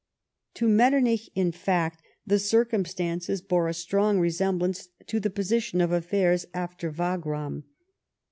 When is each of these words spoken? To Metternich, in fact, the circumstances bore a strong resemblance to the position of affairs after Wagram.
To 0.55 0.67
Metternich, 0.67 1.29
in 1.35 1.51
fact, 1.51 2.01
the 2.25 2.39
circumstances 2.39 3.39
bore 3.39 3.67
a 3.67 3.73
strong 3.75 4.17
resemblance 4.17 4.89
to 5.05 5.19
the 5.19 5.29
position 5.29 5.79
of 5.79 5.91
affairs 5.91 6.47
after 6.55 6.89
Wagram. 6.89 7.65